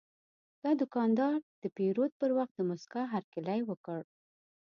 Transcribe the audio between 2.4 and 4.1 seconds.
د موسکا هرکلی وکړ.